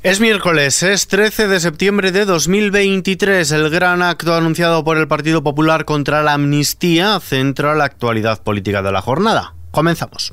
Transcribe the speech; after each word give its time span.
Es 0.00 0.20
miércoles, 0.20 0.84
es 0.84 1.08
13 1.08 1.48
de 1.48 1.58
septiembre 1.58 2.12
de 2.12 2.24
2023. 2.24 3.50
El 3.50 3.68
gran 3.68 4.00
acto 4.00 4.32
anunciado 4.32 4.84
por 4.84 4.96
el 4.96 5.08
Partido 5.08 5.42
Popular 5.42 5.84
contra 5.86 6.22
la 6.22 6.34
amnistía 6.34 7.18
centra 7.18 7.74
la 7.74 7.86
actualidad 7.86 8.40
política 8.44 8.80
de 8.80 8.92
la 8.92 9.00
jornada. 9.00 9.54
Comenzamos. 9.72 10.32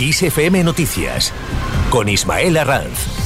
ISFM 0.00 0.64
Noticias 0.64 1.32
con 1.90 2.08
Ismael 2.08 2.56
Arranz. 2.56 3.19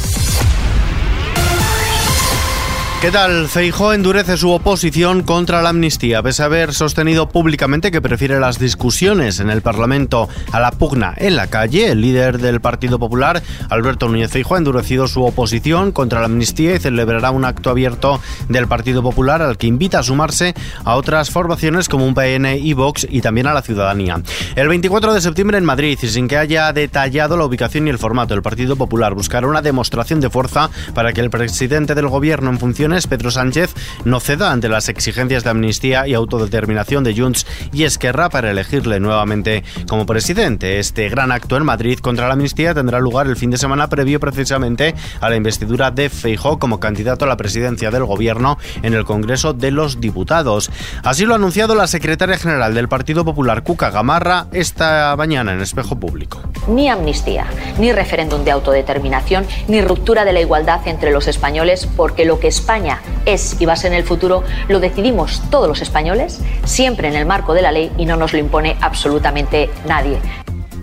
¿Qué 3.05 3.11
tal? 3.11 3.49
Feijó 3.49 3.93
endurece 3.93 4.39
su 4.39 4.51
oposición 4.51 5.25
contra 5.25 5.61
la 5.61 5.69
amnistía, 5.69 6.23
pese 6.23 6.43
a 6.43 6.47
haber 6.47 6.73
sostenido 6.73 7.29
públicamente 7.29 7.91
que 7.91 8.01
prefiere 8.01 8.41
las 8.41 8.59
discusiones 8.59 9.41
en 9.41 9.51
el 9.51 9.61
Parlamento 9.61 10.31
a 10.53 10.59
la 10.59 10.71
pugna 10.71 11.13
en 11.19 11.37
la 11.37 11.49
calle. 11.49 11.91
El 11.91 12.01
líder 12.01 12.39
del 12.39 12.63
Partido 12.63 12.99
Popular, 12.99 13.43
Alberto 13.69 14.09
Núñez 14.09 14.31
Feijó, 14.31 14.55
ha 14.55 14.59
endurecido 14.59 15.07
su 15.07 15.23
oposición 15.23 15.93
contra 15.93 16.21
la 16.21 16.27
amnistía 16.27 16.77
y 16.77 16.79
celebrará 16.79 17.31
un 17.31 17.45
acto 17.45 17.69
abierto 17.69 18.23
del 18.49 18.69
Partido 18.69 19.03
Popular 19.03 19.43
al 19.43 19.59
que 19.59 19.67
invita 19.67 19.99
a 19.99 20.03
sumarse 20.03 20.55
a 20.83 20.97
otras 20.97 21.29
formaciones 21.29 21.91
como 21.91 22.07
un 22.07 22.15
PN 22.15 22.57
y 22.57 22.73
Vox 22.73 23.07
y 23.11 23.21
también 23.21 23.49
a 23.49 23.53
la 23.53 23.61
ciudadanía. 23.61 24.23
El 24.57 24.69
24 24.69 25.13
de 25.13 25.21
septiembre 25.21 25.59
en 25.59 25.67
Madrid, 25.67 25.99
y 26.01 26.07
sin 26.07 26.27
que 26.27 26.39
haya 26.39 26.73
detallado 26.73 27.37
la 27.37 27.45
ubicación 27.45 27.87
y 27.87 27.91
el 27.91 27.99
formato, 27.99 28.33
el 28.33 28.41
Partido 28.41 28.77
Popular 28.77 29.13
buscará 29.13 29.47
una 29.47 29.61
demostración 29.61 30.21
de 30.21 30.31
fuerza 30.31 30.71
para 30.95 31.13
que 31.13 31.21
el 31.21 31.29
presidente 31.29 31.95
del 31.95 32.09
gobierno 32.09 32.49
en 32.49 32.59
funciones 32.59 32.94
Pedro 33.03 33.33
Sánchez, 33.33 33.75
no 34.05 34.21
ceda 34.21 34.53
ante 34.53 34.69
las 34.69 34.89
exigencias 34.89 35.43
de 35.43 35.51
amnistía 35.51 36.07
y 36.07 36.15
autodeterminación 36.15 37.03
de 37.03 37.15
Junts 37.15 37.45
y 37.73 37.83
Esquerra 37.83 38.29
para 38.29 38.53
elegirle 38.53 39.01
nuevamente 39.01 39.65
como 39.89 40.07
presidente. 40.07 40.79
Este 40.79 41.09
gran 41.09 41.33
acto 41.33 41.57
en 41.57 41.65
Madrid 41.65 41.99
contra 41.99 42.29
la 42.29 42.35
amnistía 42.35 42.73
tendrá 42.73 43.01
lugar 43.01 43.27
el 43.27 43.37
fin 43.37 43.51
de 43.51 43.59
semana 43.59 43.89
previo 43.89 44.21
precisamente 44.21 44.95
a 45.21 45.29
la 45.29 45.37
investidura 45.37 45.91
de 45.91 46.09
Feijó 46.09 46.61
como 46.61 46.79
candidato 46.79 47.25
a 47.25 47.29
la 47.29 47.37
presidencia 47.37 47.91
del 47.91 48.05
gobierno 48.05 48.59
en 48.83 48.95
el 48.95 49.05
Congreso 49.05 49.53
de 49.53 49.73
los 49.73 50.01
Diputados. 50.01 50.71
Así 51.03 51.27
lo 51.27 51.33
ha 51.33 51.37
anunciado 51.37 51.75
la 51.75 51.89
secretaria 51.89 52.39
general 52.39 52.75
del 52.75 52.89
Partido 52.89 53.25
Popular, 53.25 53.65
Cuca 53.65 53.91
Gamarra, 53.91 54.47
esta 54.53 55.17
mañana 55.17 55.53
en 55.53 55.61
Espejo 55.61 55.99
Público. 55.99 56.41
Ni 56.69 56.89
amnistía, 56.89 57.47
ni 57.79 57.93
referéndum 57.93 58.45
de 58.45 58.53
autodeterminación, 58.53 59.47
ni 59.67 59.81
ruptura 59.81 60.25
de 60.25 60.33
la 60.33 60.41
igualdad 60.41 60.87
entre 60.87 61.11
los 61.11 61.27
españoles, 61.27 61.89
porque 61.97 62.25
lo 62.25 62.39
que 62.39 62.49
España 62.49 62.84
es 63.25 63.61
y 63.61 63.67
va 63.67 63.75
a 63.75 63.77
ser 63.77 63.93
en 63.93 63.99
el 63.99 64.05
futuro, 64.05 64.45
lo 64.69 64.81
decidimos 64.81 65.43
todos 65.51 65.69
los 65.69 65.81
españoles, 65.83 66.41
siempre 66.65 67.09
en 67.09 67.15
el 67.15 67.27
marco 67.27 67.55
de 67.55 67.63
la 67.63 67.73
ley 67.73 67.91
y 67.99 68.07
no 68.07 68.17
nos 68.17 68.33
lo 68.33 68.39
impone 68.39 68.77
absolutamente 68.81 69.71
nadie. 69.87 70.19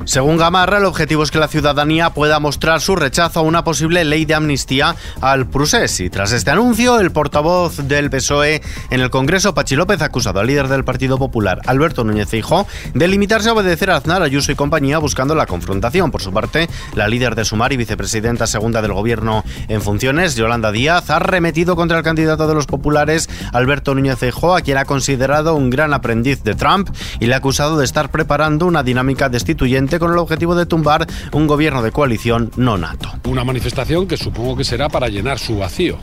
Según 0.05 0.38
Gamarra, 0.38 0.80
el 0.80 0.85
objetivo 0.85 1.23
es 1.23 1.30
que 1.30 1.38
la 1.38 1.47
ciudadanía 1.47 2.09
pueda 2.09 2.39
mostrar 2.39 2.81
su 2.81 2.95
rechazo 2.95 3.39
a 3.39 3.44
una 3.44 3.63
posible 3.63 4.03
ley 4.03 4.25
de 4.25 4.33
amnistía 4.33 4.95
al 5.21 5.47
procés. 5.47 5.99
Y 5.99 6.09
tras 6.09 6.31
este 6.31 6.49
anuncio, 6.49 6.99
el 6.99 7.11
portavoz 7.11 7.77
del 7.88 8.09
PSOE 8.09 8.61
en 8.89 8.99
el 8.99 9.11
Congreso, 9.11 9.53
Pachi 9.53 9.75
López, 9.75 10.02
ha 10.02 10.05
acusado 10.05 10.39
al 10.39 10.47
líder 10.47 10.67
del 10.69 10.83
Partido 10.83 11.19
Popular, 11.19 11.61
Alberto 11.67 12.03
Núñez 12.03 12.30
Feijóo, 12.30 12.67
de 12.93 13.08
limitarse 13.08 13.49
a 13.49 13.53
obedecer 13.53 13.91
a 13.91 13.97
Aznar, 13.97 14.23
Ayuso 14.23 14.52
y 14.52 14.55
compañía 14.55 14.97
buscando 14.97 15.35
la 15.35 15.45
confrontación. 15.45 16.09
Por 16.09 16.21
su 16.21 16.33
parte, 16.33 16.67
la 16.95 17.08
líder 17.08 17.36
de 17.36 17.45
Sumar 17.45 17.71
y 17.71 17.77
vicepresidenta 17.77 18.47
segunda 18.47 18.81
del 18.81 18.93
Gobierno 18.93 19.43
en 19.67 19.81
funciones, 19.81 20.36
Yolanda 20.36 20.71
Díaz, 20.71 21.09
ha 21.11 21.19
remetido 21.19 21.75
contra 21.75 21.99
el 21.99 22.03
candidato 22.03 22.47
de 22.47 22.55
los 22.55 22.65
populares, 22.65 23.30
Alberto 23.52 23.95
Núñez 23.95 24.17
Feijóo, 24.17 24.55
a 24.55 24.61
quien 24.61 24.77
ha 24.77 24.85
considerado 24.85 25.55
un 25.55 25.69
gran 25.69 25.94
aprendiz 25.94 26.44
de 26.44 26.55
Trump 26.55 26.89
y 27.19 27.27
le 27.27 27.33
ha 27.33 27.38
acusado 27.38 27.77
de 27.77 27.85
estar 27.85 28.11
preparando 28.11 28.66
una 28.66 28.83
dinámica 28.83 29.30
destituyente 29.30 29.99
con 29.99 30.11
el 30.11 30.17
objetivo 30.17 30.55
de 30.55 30.66
tumbar 30.66 31.08
un 31.31 31.47
gobierno 31.47 31.81
de 31.81 31.91
coalición 31.91 32.52
no 32.55 32.77
nato. 32.77 33.09
Una 33.25 33.43
manifestación 33.43 34.08
que 34.08 34.17
supongo 34.17 34.55
que 34.55 34.63
será 34.63 34.89
para 34.89 35.08
llenar 35.08 35.39
su 35.39 35.58
vacío 35.58 35.97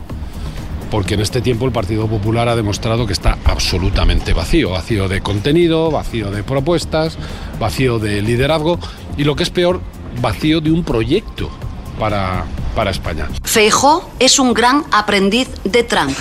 porque 0.90 1.14
en 1.14 1.20
este 1.20 1.40
tiempo 1.40 1.66
el 1.66 1.72
Partido 1.72 2.06
Popular 2.06 2.48
ha 2.48 2.56
demostrado 2.56 3.06
que 3.06 3.12
está 3.12 3.38
absolutamente 3.44 4.32
vacío, 4.32 4.70
vacío 4.70 5.08
de 5.08 5.20
contenido, 5.20 5.90
vacío 5.90 6.30
de 6.30 6.42
propuestas, 6.42 7.18
vacío 7.60 7.98
de 7.98 8.22
liderazgo 8.22 8.78
y 9.16 9.24
lo 9.24 9.36
que 9.36 9.42
es 9.42 9.50
peor, 9.50 9.80
vacío 10.20 10.60
de 10.60 10.70
un 10.70 10.84
proyecto 10.84 11.50
para, 11.98 12.44
para 12.74 12.90
España. 12.90 13.28
Feijó 13.44 14.08
es 14.18 14.38
un 14.38 14.54
gran 14.54 14.84
aprendiz 14.92 15.48
de 15.64 15.82
Trump. 15.82 16.16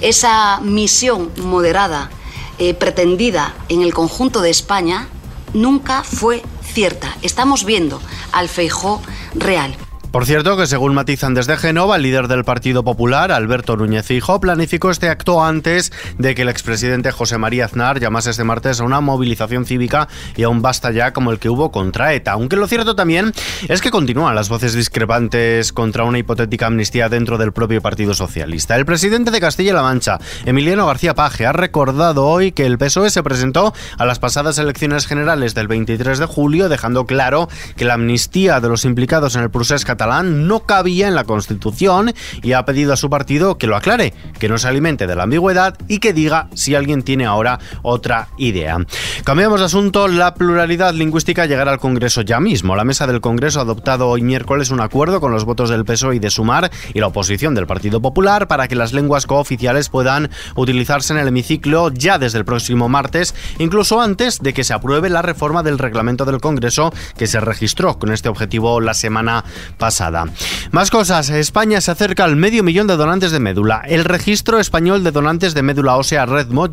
Esa 0.00 0.60
misión 0.60 1.30
moderada, 1.42 2.10
eh, 2.58 2.74
pretendida 2.74 3.54
en 3.68 3.82
el 3.82 3.92
conjunto 3.92 4.40
de 4.40 4.50
España, 4.50 5.08
nunca 5.54 6.04
fue 6.04 6.42
cierta. 6.62 7.16
Estamos 7.22 7.64
viendo 7.64 8.00
al 8.32 8.48
Feijó 8.48 9.02
real. 9.34 9.76
Por 10.10 10.24
cierto, 10.24 10.56
que 10.56 10.66
según 10.66 10.94
matizan 10.94 11.34
desde 11.34 11.58
Genova, 11.58 11.96
el 11.96 12.02
líder 12.02 12.28
del 12.28 12.42
Partido 12.42 12.82
Popular, 12.82 13.30
Alberto 13.30 13.76
Núñez 13.76 14.10
Hijo, 14.10 14.40
planificó 14.40 14.90
este 14.90 15.10
acto 15.10 15.44
antes 15.44 15.92
de 16.16 16.34
que 16.34 16.42
el 16.42 16.48
expresidente 16.48 17.12
José 17.12 17.36
María 17.36 17.66
Aznar 17.66 18.00
llamase 18.00 18.30
este 18.30 18.42
martes 18.42 18.80
a 18.80 18.84
una 18.84 19.02
movilización 19.02 19.66
cívica 19.66 20.08
y 20.34 20.44
a 20.44 20.48
un 20.48 20.62
basta 20.62 20.92
ya 20.92 21.12
como 21.12 21.30
el 21.30 21.38
que 21.38 21.50
hubo 21.50 21.70
contra 21.70 22.14
ETA. 22.14 22.32
Aunque 22.32 22.56
lo 22.56 22.66
cierto 22.66 22.96
también 22.96 23.34
es 23.68 23.82
que 23.82 23.90
continúan 23.90 24.34
las 24.34 24.48
voces 24.48 24.72
discrepantes 24.72 25.74
contra 25.74 26.04
una 26.04 26.18
hipotética 26.18 26.68
amnistía 26.68 27.10
dentro 27.10 27.36
del 27.36 27.52
propio 27.52 27.82
Partido 27.82 28.14
Socialista. 28.14 28.76
El 28.76 28.86
presidente 28.86 29.30
de 29.30 29.40
Castilla-La 29.40 29.82
Mancha, 29.82 30.18
Emiliano 30.46 30.86
García 30.86 31.14
Paje, 31.14 31.44
ha 31.44 31.52
recordado 31.52 32.26
hoy 32.26 32.52
que 32.52 32.64
el 32.64 32.78
PSOE 32.78 33.10
se 33.10 33.22
presentó 33.22 33.74
a 33.98 34.06
las 34.06 34.18
pasadas 34.18 34.56
elecciones 34.56 35.06
generales 35.06 35.54
del 35.54 35.68
23 35.68 36.18
de 36.18 36.26
julio, 36.26 36.70
dejando 36.70 37.04
claro 37.04 37.50
que 37.76 37.84
la 37.84 37.94
amnistía 37.94 38.60
de 38.60 38.70
los 38.70 38.86
implicados 38.86 39.36
en 39.36 39.42
el 39.42 39.50
procés 39.50 39.84
no 40.06 40.60
cabía 40.60 41.08
en 41.08 41.14
la 41.14 41.24
Constitución 41.24 42.12
y 42.42 42.52
ha 42.52 42.64
pedido 42.64 42.92
a 42.92 42.96
su 42.96 43.10
partido 43.10 43.58
que 43.58 43.66
lo 43.66 43.76
aclare, 43.76 44.14
que 44.38 44.48
no 44.48 44.58
se 44.58 44.68
alimente 44.68 45.06
de 45.06 45.16
la 45.16 45.24
ambigüedad 45.24 45.76
y 45.88 45.98
que 45.98 46.12
diga 46.12 46.48
si 46.54 46.74
alguien 46.74 47.02
tiene 47.02 47.26
ahora 47.26 47.58
otra 47.82 48.28
idea. 48.38 48.78
Cambiamos 49.24 49.60
de 49.60 49.66
asunto, 49.66 50.08
la 50.08 50.34
pluralidad 50.34 50.94
lingüística 50.94 51.46
llegará 51.46 51.72
al 51.72 51.80
Congreso 51.80 52.22
ya 52.22 52.40
mismo. 52.40 52.76
La 52.76 52.84
mesa 52.84 53.06
del 53.06 53.20
Congreso 53.20 53.58
ha 53.58 53.62
adoptado 53.62 54.08
hoy 54.08 54.22
miércoles 54.22 54.70
un 54.70 54.80
acuerdo 54.80 55.20
con 55.20 55.32
los 55.32 55.44
votos 55.44 55.70
del 55.70 55.84
PSOE 55.84 56.16
y 56.16 56.18
de 56.18 56.30
Sumar 56.30 56.70
y 56.94 57.00
la 57.00 57.08
oposición 57.08 57.54
del 57.54 57.66
Partido 57.66 58.00
Popular 58.00 58.46
para 58.46 58.68
que 58.68 58.76
las 58.76 58.92
lenguas 58.92 59.26
cooficiales 59.26 59.88
puedan 59.88 60.30
utilizarse 60.54 61.12
en 61.12 61.18
el 61.18 61.28
hemiciclo 61.28 61.90
ya 61.92 62.18
desde 62.18 62.38
el 62.38 62.44
próximo 62.44 62.88
martes, 62.88 63.34
incluso 63.58 64.00
antes 64.00 64.38
de 64.40 64.52
que 64.52 64.64
se 64.64 64.74
apruebe 64.74 65.10
la 65.10 65.22
reforma 65.22 65.62
del 65.62 65.78
reglamento 65.78 66.24
del 66.24 66.40
Congreso 66.40 66.92
que 67.16 67.26
se 67.26 67.40
registró 67.40 67.98
con 67.98 68.12
este 68.12 68.28
objetivo 68.28 68.80
la 68.80 68.94
semana 68.94 69.44
pasada 69.76 69.87
pasada. 69.88 70.26
Más 70.70 70.90
cosas, 70.90 71.30
España 71.30 71.80
se 71.80 71.90
acerca 71.90 72.24
al 72.24 72.36
medio 72.36 72.62
millón 72.62 72.88
de 72.88 72.98
donantes 72.98 73.30
de 73.30 73.40
médula. 73.40 73.80
El 73.86 74.04
registro 74.04 74.60
español 74.60 75.02
de 75.02 75.12
donantes 75.12 75.54
de 75.54 75.62
médula 75.62 75.96
ósea 75.96 76.26
RedMod 76.26 76.72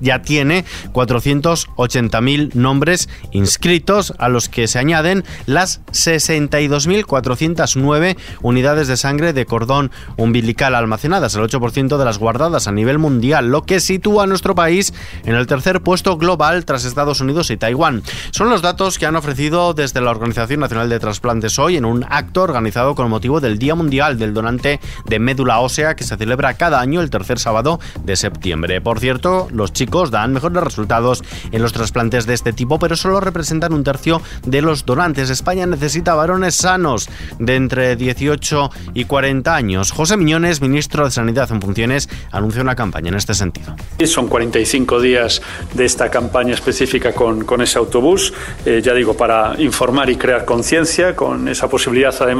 ya 0.00 0.20
tiene 0.20 0.66
480.000 0.92 2.52
nombres 2.52 3.08
inscritos, 3.30 4.12
a 4.18 4.28
los 4.28 4.50
que 4.50 4.68
se 4.68 4.78
añaden 4.78 5.24
las 5.46 5.80
62.409 5.92 8.18
unidades 8.42 8.88
de 8.88 8.98
sangre 8.98 9.32
de 9.32 9.46
cordón 9.46 9.90
umbilical 10.18 10.74
almacenadas, 10.74 11.34
el 11.34 11.40
8% 11.40 11.96
de 11.96 12.04
las 12.04 12.18
guardadas 12.18 12.68
a 12.68 12.72
nivel 12.72 12.98
mundial, 12.98 13.50
lo 13.50 13.62
que 13.62 13.80
sitúa 13.80 14.24
a 14.24 14.26
nuestro 14.26 14.54
país 14.54 14.92
en 15.24 15.36
el 15.36 15.46
tercer 15.46 15.80
puesto 15.80 16.18
global 16.18 16.66
tras 16.66 16.84
Estados 16.84 17.22
Unidos 17.22 17.50
y 17.50 17.56
Taiwán. 17.56 18.02
Son 18.30 18.50
los 18.50 18.60
datos 18.60 18.98
que 18.98 19.06
han 19.06 19.16
ofrecido 19.16 19.72
desde 19.72 20.02
la 20.02 20.10
Organización 20.10 20.60
Nacional 20.60 20.90
de 20.90 21.00
Trasplantes 21.00 21.58
hoy 21.58 21.78
en 21.78 21.86
un 21.86 22.04
acto 22.10 22.41
organizado 22.42 22.94
con 22.94 23.08
motivo 23.08 23.40
del 23.40 23.58
Día 23.58 23.74
Mundial 23.74 24.18
del 24.18 24.34
Donante 24.34 24.80
de 25.06 25.18
Médula 25.18 25.60
Ósea 25.60 25.94
que 25.94 26.04
se 26.04 26.16
celebra 26.16 26.54
cada 26.54 26.80
año 26.80 27.00
el 27.00 27.10
tercer 27.10 27.38
sábado 27.38 27.80
de 28.04 28.16
septiembre. 28.16 28.80
Por 28.80 29.00
cierto, 29.00 29.48
los 29.52 29.72
chicos 29.72 30.10
dan 30.10 30.32
mejores 30.32 30.62
resultados 30.62 31.22
en 31.50 31.62
los 31.62 31.72
trasplantes 31.72 32.26
de 32.26 32.34
este 32.34 32.52
tipo, 32.52 32.78
pero 32.78 32.96
solo 32.96 33.20
representan 33.20 33.72
un 33.72 33.84
tercio 33.84 34.22
de 34.44 34.62
los 34.62 34.84
donantes. 34.84 35.30
España 35.30 35.66
necesita 35.66 36.14
varones 36.14 36.54
sanos 36.54 37.08
de 37.38 37.56
entre 37.56 37.96
18 37.96 38.70
y 38.94 39.04
40 39.04 39.54
años. 39.54 39.92
José 39.92 40.16
Miñones, 40.16 40.60
ministro 40.60 41.04
de 41.04 41.10
Sanidad 41.10 41.50
en 41.52 41.60
funciones, 41.60 42.08
anunció 42.30 42.62
una 42.62 42.74
campaña 42.74 43.08
en 43.08 43.16
este 43.16 43.34
sentido. 43.34 43.74
Son 44.04 44.28
45 44.28 45.00
días 45.00 45.42
de 45.74 45.84
esta 45.84 46.10
campaña 46.10 46.54
específica 46.54 47.12
con, 47.12 47.44
con 47.44 47.60
ese 47.62 47.78
autobús, 47.78 48.32
eh, 48.64 48.80
ya 48.82 48.94
digo, 48.94 49.16
para 49.16 49.54
informar 49.60 50.10
y 50.10 50.16
crear 50.16 50.44
conciencia 50.44 51.14
con 51.14 51.48
esa 51.48 51.68
posibilidad 51.68 52.14
además 52.20 52.31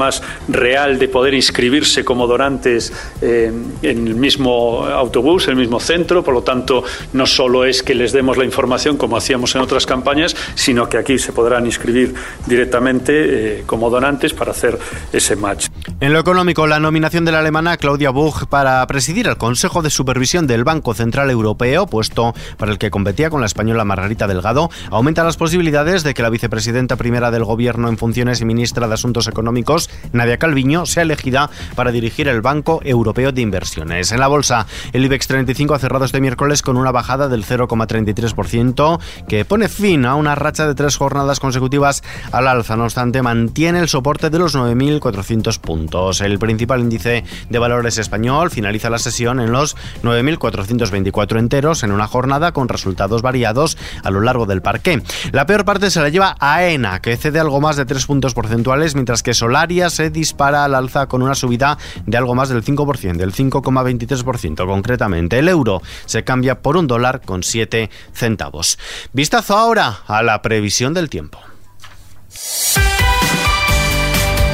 real 0.48 0.98
de 0.98 1.08
poder 1.08 1.34
inscribirse 1.34 2.04
como 2.04 2.26
donantes 2.26 2.92
eh, 3.20 3.52
en 3.82 4.06
el 4.06 4.14
mismo 4.14 4.84
autobús, 4.84 5.44
en 5.44 5.50
el 5.50 5.56
mismo 5.56 5.80
centro. 5.80 6.22
Por 6.22 6.34
lo 6.34 6.42
tanto, 6.42 6.84
no 7.12 7.26
solo 7.26 7.64
es 7.64 7.82
que 7.82 7.94
les 7.94 8.12
demos 8.12 8.36
la 8.36 8.44
información 8.44 8.96
como 8.96 9.16
hacíamos 9.16 9.54
en 9.54 9.62
otras 9.62 9.86
campañas, 9.86 10.36
sino 10.54 10.88
que 10.88 10.98
aquí 10.98 11.18
se 11.18 11.32
podrán 11.32 11.66
inscribir 11.66 12.14
directamente 12.46 13.12
eh, 13.14 13.62
como 13.66 13.90
donantes 13.90 14.32
para 14.32 14.52
hacer 14.52 14.78
ese 15.12 15.36
match. 15.36 15.71
En 16.00 16.12
lo 16.12 16.18
económico, 16.18 16.66
la 16.66 16.80
nominación 16.80 17.24
de 17.24 17.32
la 17.32 17.40
alemana 17.40 17.76
Claudia 17.76 18.10
Buch 18.10 18.46
para 18.46 18.86
presidir 18.86 19.26
el 19.26 19.36
Consejo 19.36 19.82
de 19.82 19.90
Supervisión 19.90 20.46
del 20.46 20.64
Banco 20.64 20.94
Central 20.94 21.30
Europeo, 21.30 21.86
puesto 21.86 22.34
para 22.56 22.72
el 22.72 22.78
que 22.78 22.90
competía 22.90 23.30
con 23.30 23.40
la 23.40 23.46
española 23.46 23.84
Margarita 23.84 24.26
Delgado, 24.26 24.70
aumenta 24.90 25.24
las 25.24 25.36
posibilidades 25.36 26.02
de 26.02 26.14
que 26.14 26.22
la 26.22 26.30
vicepresidenta 26.30 26.96
primera 26.96 27.30
del 27.30 27.44
Gobierno 27.44 27.88
en 27.88 27.98
funciones 27.98 28.40
y 28.40 28.44
ministra 28.44 28.86
de 28.86 28.94
Asuntos 28.94 29.26
Económicos, 29.26 29.90
Nadia 30.12 30.38
Calviño, 30.38 30.86
sea 30.86 31.02
elegida 31.02 31.50
para 31.74 31.92
dirigir 31.92 32.28
el 32.28 32.42
Banco 32.42 32.80
Europeo 32.84 33.32
de 33.32 33.42
Inversiones. 33.42 34.12
En 34.12 34.20
la 34.20 34.28
bolsa, 34.28 34.66
el 34.92 35.04
IBEX 35.04 35.26
35 35.26 35.74
ha 35.74 35.78
cerrado 35.78 36.04
este 36.04 36.20
miércoles 36.20 36.62
con 36.62 36.76
una 36.76 36.92
bajada 36.92 37.28
del 37.28 37.44
0,33%, 37.44 39.00
que 39.26 39.44
pone 39.44 39.68
fin 39.68 40.06
a 40.06 40.14
una 40.14 40.34
racha 40.34 40.66
de 40.66 40.74
tres 40.74 40.96
jornadas 40.96 41.40
consecutivas 41.40 42.02
al 42.30 42.46
alza. 42.46 42.76
No 42.76 42.84
obstante, 42.84 43.22
mantiene 43.22 43.80
el 43.80 43.88
soporte 43.88 44.30
de 44.30 44.38
los 44.38 44.54
9.400 44.54 45.58
puntos. 45.58 45.71
El 46.20 46.38
principal 46.38 46.80
índice 46.80 47.24
de 47.48 47.58
valores 47.58 47.96
español 47.96 48.50
finaliza 48.50 48.90
la 48.90 48.98
sesión 48.98 49.40
en 49.40 49.52
los 49.52 49.76
9.424 50.02 51.38
enteros 51.38 51.82
en 51.82 51.92
una 51.92 52.06
jornada 52.06 52.52
con 52.52 52.68
resultados 52.68 53.22
variados 53.22 53.78
a 54.04 54.10
lo 54.10 54.20
largo 54.20 54.44
del 54.46 54.60
parque. 54.60 55.02
La 55.32 55.46
peor 55.46 55.64
parte 55.64 55.90
se 55.90 56.00
la 56.00 56.10
lleva 56.10 56.36
AENA, 56.38 57.00
que 57.00 57.16
cede 57.16 57.40
algo 57.40 57.60
más 57.60 57.76
de 57.76 57.86
3 57.86 58.04
puntos 58.06 58.34
porcentuales, 58.34 58.94
mientras 58.94 59.22
que 59.22 59.34
Solaria 59.34 59.88
se 59.88 60.10
dispara 60.10 60.64
al 60.64 60.74
alza 60.74 61.06
con 61.06 61.22
una 61.22 61.34
subida 61.34 61.78
de 62.04 62.16
algo 62.16 62.34
más 62.34 62.50
del 62.50 62.64
5%, 62.64 63.16
del 63.16 63.32
5,23% 63.32 64.66
concretamente. 64.66 65.38
El 65.38 65.48
euro 65.48 65.80
se 66.04 66.24
cambia 66.24 66.60
por 66.60 66.76
un 66.76 66.86
dólar 66.86 67.22
con 67.24 67.42
7 67.42 67.88
centavos. 68.12 68.78
Vistazo 69.12 69.56
ahora 69.56 70.00
a 70.06 70.22
la 70.22 70.42
previsión 70.42 70.92
del 70.92 71.08
tiempo. 71.08 71.38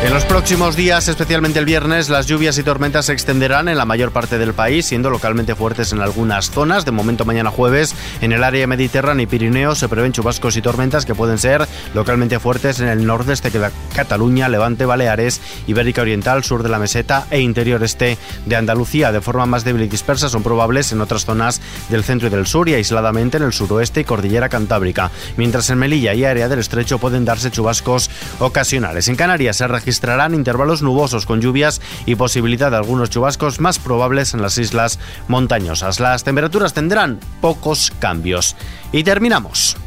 En 0.01 0.15
los 0.15 0.25
próximos 0.25 0.77
días, 0.77 1.09
especialmente 1.09 1.59
el 1.59 1.65
viernes, 1.65 2.09
las 2.09 2.27
lluvias 2.27 2.57
y 2.57 2.63
tormentas 2.63 3.07
se 3.07 3.13
extenderán 3.13 3.69
en 3.69 3.77
la 3.77 3.85
mayor 3.85 4.13
parte 4.13 4.39
del 4.39 4.55
país, 4.55 4.87
siendo 4.87 5.11
localmente 5.11 5.57
fuertes 5.57 5.93
en 5.93 6.01
algunas 6.01 6.53
zonas. 6.53 6.85
De 6.85 6.93
momento, 6.93 7.25
mañana 7.25 7.51
jueves, 7.51 7.97
en 8.21 8.31
el 8.31 8.45
área 8.45 8.69
mediterránea 8.69 9.25
y 9.25 9.27
Pirineo 9.27 9.75
se 9.75 9.89
prevén 9.89 10.13
chubascos 10.13 10.57
y 10.57 10.63
tormentas 10.63 11.05
que 11.05 11.17
pueden 11.17 11.37
ser 11.37 11.67
localmente 11.95 12.39
fuertes 12.39 12.79
en 12.79 12.87
el 12.87 13.05
nordeste 13.07 13.51
de 13.51 13.71
Cataluña, 13.93 14.49
Levante, 14.49 14.87
Baleares, 14.87 15.41
Ibérica 15.67 16.03
Oriental, 16.03 16.45
sur 16.45 16.63
de 16.63 16.69
la 16.69 16.79
meseta 16.79 17.27
e 17.33 17.41
interior 17.41 17.83
este 17.83 18.19
de 18.47 18.57
Andalucía. 18.57 19.11
De 19.11 19.21
forma 19.21 19.47
más 19.47 19.65
débil 19.65 19.83
y 19.83 19.89
dispersa 19.89 20.29
son 20.29 20.45
probables 20.45 20.93
en 20.93 21.01
otras 21.01 21.25
zonas 21.25 21.61
del 21.89 22.05
centro 22.05 22.29
y 22.29 22.31
del 22.31 22.47
sur 22.47 22.69
y 22.69 22.75
aisladamente 22.75 23.39
en 23.39 23.43
el 23.43 23.53
suroeste 23.53 24.03
y 24.03 24.05
cordillera 24.05 24.49
cantábrica. 24.49 25.11
Mientras 25.37 25.69
en 25.71 25.79
Melilla 25.79 26.15
y 26.15 26.25
área 26.25 26.49
del 26.49 26.61
estrecho 26.61 26.99
pueden 26.99 27.25
darse 27.25 27.51
chubascos 27.51 28.09
ocasionales. 28.39 29.09
En 29.09 29.17
Canarias 29.17 29.57
se 29.57 29.67
registrarán 29.89 30.35
intervalos 30.35 30.83
nubosos 30.83 31.25
con 31.25 31.41
lluvias 31.41 31.81
y 32.05 32.17
posibilidad 32.17 32.71
de 32.71 32.77
algunos 32.77 33.09
chubascos 33.09 33.59
más 33.59 33.79
probables 33.79 34.35
en 34.35 34.43
las 34.43 34.59
islas 34.59 34.99
montañosas. 35.29 35.99
Las 35.99 36.25
temperaturas 36.25 36.75
tendrán 36.75 37.19
pocos 37.41 37.91
cambios. 37.99 38.55
Y 38.93 39.03
terminamos. 39.03 39.79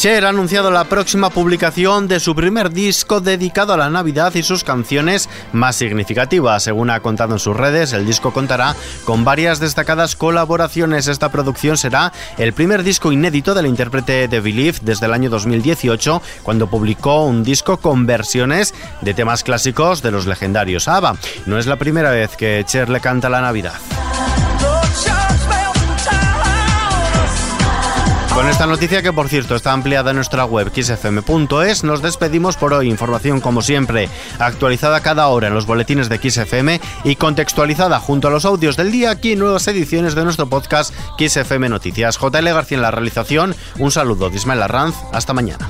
Cher 0.00 0.24
ha 0.24 0.30
anunciado 0.30 0.70
la 0.70 0.84
próxima 0.84 1.28
publicación 1.28 2.08
de 2.08 2.20
su 2.20 2.34
primer 2.34 2.70
disco 2.70 3.20
dedicado 3.20 3.74
a 3.74 3.76
la 3.76 3.90
Navidad 3.90 4.34
y 4.34 4.42
sus 4.42 4.64
canciones 4.64 5.28
más 5.52 5.76
significativas. 5.76 6.62
Según 6.62 6.88
ha 6.88 7.00
contado 7.00 7.34
en 7.34 7.38
sus 7.38 7.54
redes, 7.54 7.92
el 7.92 8.06
disco 8.06 8.32
contará 8.32 8.74
con 9.04 9.26
varias 9.26 9.60
destacadas 9.60 10.16
colaboraciones. 10.16 11.06
Esta 11.06 11.30
producción 11.30 11.76
será 11.76 12.14
el 12.38 12.54
primer 12.54 12.82
disco 12.82 13.12
inédito 13.12 13.52
del 13.52 13.66
intérprete 13.66 14.26
de 14.26 14.40
Believe 14.40 14.78
desde 14.80 15.04
el 15.04 15.12
año 15.12 15.28
2018, 15.28 16.22
cuando 16.44 16.70
publicó 16.70 17.26
un 17.26 17.44
disco 17.44 17.76
con 17.76 18.06
versiones 18.06 18.72
de 19.02 19.12
temas 19.12 19.44
clásicos 19.44 20.00
de 20.00 20.12
los 20.12 20.24
legendarios 20.24 20.88
ABBA. 20.88 21.18
No 21.44 21.58
es 21.58 21.66
la 21.66 21.76
primera 21.76 22.10
vez 22.10 22.38
que 22.38 22.64
Cher 22.66 22.88
le 22.88 23.02
canta 23.02 23.28
la 23.28 23.42
Navidad. 23.42 23.74
Con 28.40 28.48
esta 28.48 28.66
noticia 28.66 29.02
que 29.02 29.12
por 29.12 29.28
cierto 29.28 29.54
está 29.54 29.74
ampliada 29.74 30.12
en 30.12 30.16
nuestra 30.16 30.46
web 30.46 30.72
xfm.es, 30.74 31.84
nos 31.84 32.00
despedimos 32.00 32.56
por 32.56 32.72
hoy. 32.72 32.88
Información 32.88 33.38
como 33.38 33.60
siempre 33.60 34.08
actualizada 34.38 35.02
cada 35.02 35.26
hora 35.26 35.48
en 35.48 35.54
los 35.54 35.66
boletines 35.66 36.08
de 36.08 36.16
XFM 36.16 36.80
y 37.04 37.16
contextualizada 37.16 38.00
junto 38.00 38.28
a 38.28 38.30
los 38.30 38.46
audios 38.46 38.78
del 38.78 38.92
día 38.92 39.10
aquí 39.10 39.32
en 39.32 39.40
nuevas 39.40 39.68
ediciones 39.68 40.14
de 40.14 40.24
nuestro 40.24 40.48
podcast 40.48 40.94
XFM 41.18 41.68
Noticias. 41.68 42.16
JL 42.18 42.46
García 42.46 42.78
en 42.78 42.82
la 42.82 42.90
realización. 42.90 43.54
Un 43.78 43.90
saludo 43.90 44.30
de 44.30 44.36
Ismael 44.36 44.62
Arranz. 44.62 44.96
Hasta 45.12 45.34
mañana. 45.34 45.68